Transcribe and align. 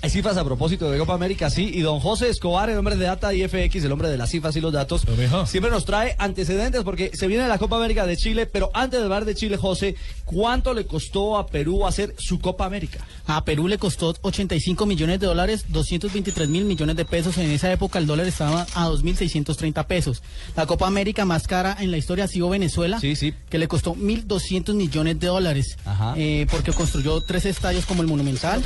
Hay 0.00 0.10
cifras 0.10 0.36
a 0.36 0.44
propósito 0.44 0.88
de 0.92 0.96
Copa 0.96 1.14
América, 1.14 1.50
sí, 1.50 1.72
y 1.74 1.80
don 1.80 1.98
José 1.98 2.28
Escobar, 2.28 2.70
el 2.70 2.78
hombre 2.78 2.94
de 2.94 3.04
Data 3.06 3.34
y 3.34 3.42
FX, 3.42 3.82
el 3.82 3.90
hombre 3.90 4.08
de 4.08 4.16
las 4.16 4.30
cifras 4.30 4.54
y 4.54 4.60
los 4.60 4.72
datos, 4.72 5.02
siempre 5.48 5.72
nos 5.72 5.84
trae 5.84 6.14
antecedentes 6.20 6.84
porque 6.84 7.10
se 7.14 7.26
viene 7.26 7.48
la 7.48 7.58
Copa 7.58 7.78
América 7.78 8.06
de 8.06 8.16
Chile, 8.16 8.46
pero 8.46 8.70
antes 8.74 9.00
de 9.00 9.04
hablar 9.06 9.24
de 9.24 9.34
Chile, 9.34 9.56
José, 9.56 9.96
¿cuánto 10.24 10.72
le 10.72 10.86
costó 10.86 11.36
a 11.36 11.48
Perú 11.48 11.84
hacer 11.84 12.14
su 12.16 12.38
Copa 12.38 12.64
América? 12.64 13.04
A 13.26 13.44
Perú 13.44 13.66
le 13.66 13.76
costó 13.76 14.14
85 14.22 14.86
millones 14.86 15.18
de 15.18 15.26
dólares, 15.26 15.64
223 15.70 16.48
mil 16.48 16.64
millones 16.64 16.94
de 16.94 17.04
pesos. 17.04 17.36
En 17.36 17.50
esa 17.50 17.72
época 17.72 17.98
el 17.98 18.06
dólar 18.06 18.28
estaba 18.28 18.68
a 18.76 18.88
2.630 18.88 19.84
pesos. 19.86 20.22
La 20.54 20.66
Copa 20.66 20.86
América 20.86 21.24
más 21.24 21.48
cara 21.48 21.76
en 21.80 21.90
la 21.90 21.96
historia 21.96 22.26
ha 22.26 22.28
sido 22.28 22.48
Venezuela, 22.50 23.00
Sí, 23.00 23.16
sí. 23.16 23.34
que 23.50 23.58
le 23.58 23.66
costó 23.66 23.96
1.200 23.96 24.74
millones 24.74 25.18
de 25.18 25.26
dólares, 25.26 25.76
Ajá. 25.84 26.14
eh, 26.16 26.46
porque 26.48 26.72
construyó 26.72 27.20
tres 27.20 27.46
estadios 27.46 27.84
como 27.84 28.02
el 28.02 28.06
Monumental. 28.08 28.62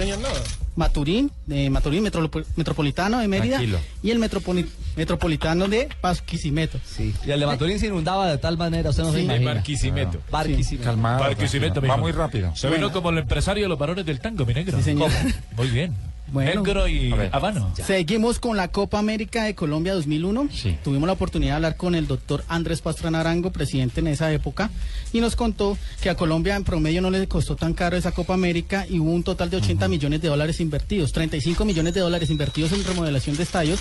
Maturín, 0.77 1.31
de 1.47 1.69
Maturín 1.71 2.03
Metro- 2.03 2.31
Metropolitano 2.57 3.19
de 3.19 3.29
Mérida 3.29 3.57
Tranquilo. 3.57 3.79
y 4.03 4.11
el 4.11 4.19
Metropoli- 4.19 4.67
Metropolitano 4.97 5.69
de 5.69 5.89
Pasquisimeto. 6.01 6.79
Sí. 6.85 7.15
Y 7.27 7.31
el 7.31 7.41
de 7.41 7.47
Maturín 7.47 7.79
se 7.79 7.87
inundaba 7.89 8.27
de 8.31 8.39
tal 8.39 8.57
manera, 8.57 8.91
usted 8.91 9.03
no 9.03 9.13
se 9.13 9.19
Sí. 9.19 9.25
imagina. 9.25 9.55
Barquisimeto. 9.55 10.19
Barquisimeto. 10.31 10.85
Calmado. 10.85 11.21
Barquisimeto. 11.21 11.81
Va 11.83 11.97
muy 11.97 12.13
rápido. 12.13 12.55
Se 12.57 12.69
vino 12.71 12.91
como 12.93 13.11
el 13.11 13.19
empresario 13.19 13.65
de 13.65 13.69
los 13.69 13.79
varones 13.79 14.07
del 14.07 14.21
tango, 14.21 14.47
mi 14.47 14.55
negro. 14.55 14.79
Sí, 14.79 14.85
señor. 14.85 15.11
¿Cómo? 15.11 15.31
Muy 15.57 15.69
bien. 15.69 15.95
Bueno. 16.33 16.89
Y 16.89 17.13
habano. 17.31 17.73
Seguimos 17.75 18.39
con 18.39 18.57
la 18.57 18.69
Copa 18.69 18.99
América 18.99 19.45
de 19.45 19.55
Colombia 19.55 19.93
2001. 19.95 20.49
Sí. 20.51 20.79
Tuvimos 20.83 21.07
la 21.07 21.13
oportunidad 21.13 21.53
de 21.53 21.57
hablar 21.57 21.77
con 21.77 21.95
el 21.95 22.07
doctor 22.07 22.43
Andrés 22.49 22.81
Pastrana 22.81 23.21
Arango, 23.21 23.53
presidente 23.53 24.01
en 24.01 24.07
esa 24.07 24.33
época, 24.33 24.71
y 25.13 25.21
nos 25.21 25.37
contó 25.37 25.77
que 26.01 26.09
a 26.09 26.17
Colombia 26.17 26.57
en 26.57 26.65
promedio 26.65 27.03
no 27.03 27.11
le 27.11 27.29
costó 27.29 27.55
tan 27.55 27.75
caro 27.75 27.97
esa 27.97 28.13
Copa 28.13 28.33
América 28.33 28.87
y 28.89 28.99
hubo 28.99 29.13
un 29.13 29.23
total 29.23 29.51
de 29.51 29.59
80 29.59 29.89
millones 29.89 30.23
de 30.23 30.29
dólares 30.29 30.61
invertidos, 30.61 31.13
35 31.13 31.65
millones 31.65 31.93
de 31.95 32.01
dólares 32.01 32.31
invertidos 32.31 32.73
en 32.73 32.85
remodelación 32.85 33.37
de 33.37 33.43
estadios 33.43 33.81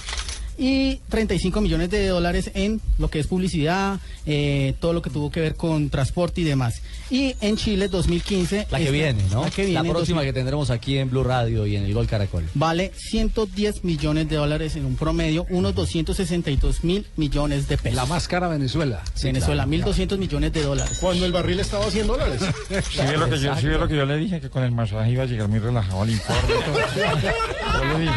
y 0.58 0.98
35 1.10 1.62
millones 1.62 1.90
de 1.90 2.08
dólares 2.08 2.52
en 2.54 2.82
lo 2.98 3.10
que 3.10 3.20
es 3.20 3.28
publicidad, 3.28 4.00
eh, 4.26 4.74
todo 4.80 4.94
lo 4.94 5.02
que 5.02 5.10
tuvo 5.10 5.32
que 5.32 5.40
ver 5.42 5.56
con 5.56 5.90
transporte 5.90 6.42
y 6.42 6.44
demás. 6.44 6.82
Y 7.10 7.36
en 7.42 7.58
Chile 7.58 7.88
2015... 7.88 8.68
La 8.72 8.78
que 8.78 8.84
esta- 8.86 8.92
viene, 8.94 9.24
¿no? 9.32 9.44
La 9.44 9.50
que 9.50 9.66
viene, 9.66 9.80
en 9.80 9.88
próxima 9.94 10.18
2000 10.20 10.30
que 10.30 10.34
tendremos 10.40 10.70
aquí 10.70 10.98
en 10.98 11.10
Blue 11.10 11.24
Radio 11.24 11.66
y 11.66 11.76
en 11.76 11.84
el 11.86 11.94
Gol 11.94 12.08
Caracol. 12.08 12.48
vale 12.54 12.92
110 12.96 13.84
millones 13.84 14.30
de 14.30 14.36
dólares 14.36 14.76
en 14.76 14.86
un 14.86 14.96
promedio, 14.96 15.46
unos 15.50 15.74
262 15.76 16.84
mil 16.84 17.06
millones 17.18 17.68
de 17.68 17.78
pesos. 17.78 17.96
La 17.96 18.06
más 18.06 18.28
cara 18.28 18.48
Venezuela. 18.48 19.02
Venezuela, 19.24 19.66
1.200 19.66 20.18
millones 20.18 20.54
de 20.54 20.64
dólares. 20.64 20.98
Cuando 21.02 21.26
el 21.26 21.32
barril 21.32 21.60
estaba 21.60 21.86
a 21.86 21.92
100 21.92 22.08
dólares. 22.08 22.42
Sí 22.90 23.00
ve 23.00 23.18
lo 23.18 23.30
que 23.30 23.40
yo, 23.40 23.56
sí 23.58 23.66
lo 23.68 23.88
que 23.88 23.96
yo 23.96 24.06
le 24.06 24.18
dije, 24.18 24.40
que 24.40 24.50
con 24.50 24.64
el 24.64 24.72
masaje 24.72 25.12
iba 25.12 25.24
a 25.24 25.26
llegar 25.26 25.48
muy 25.48 25.60
relajado 25.60 26.02
al 26.04 26.10
informe. 26.10 26.42
Yo 27.74 27.98
le 27.98 28.00
dije. 28.06 28.14